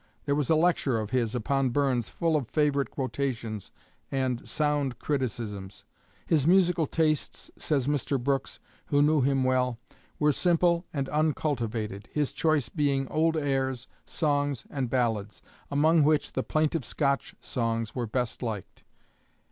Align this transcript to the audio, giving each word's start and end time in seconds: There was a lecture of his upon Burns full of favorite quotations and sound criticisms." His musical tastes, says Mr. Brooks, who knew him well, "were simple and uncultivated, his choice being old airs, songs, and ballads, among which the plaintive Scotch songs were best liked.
There 0.25 0.33
was 0.33 0.49
a 0.49 0.55
lecture 0.55 0.99
of 0.99 1.11
his 1.11 1.35
upon 1.35 1.69
Burns 1.69 2.09
full 2.09 2.35
of 2.35 2.47
favorite 2.49 2.89
quotations 2.89 3.69
and 4.11 4.49
sound 4.49 4.97
criticisms." 4.97 5.85
His 6.25 6.47
musical 6.47 6.87
tastes, 6.87 7.51
says 7.55 7.85
Mr. 7.87 8.19
Brooks, 8.19 8.57
who 8.87 9.03
knew 9.03 9.21
him 9.21 9.43
well, 9.43 9.77
"were 10.17 10.31
simple 10.31 10.87
and 10.91 11.07
uncultivated, 11.09 12.09
his 12.11 12.33
choice 12.33 12.67
being 12.67 13.07
old 13.09 13.37
airs, 13.37 13.87
songs, 14.03 14.65
and 14.71 14.89
ballads, 14.89 15.43
among 15.69 16.01
which 16.03 16.33
the 16.33 16.41
plaintive 16.41 16.83
Scotch 16.83 17.35
songs 17.39 17.93
were 17.93 18.07
best 18.07 18.41
liked. 18.41 18.83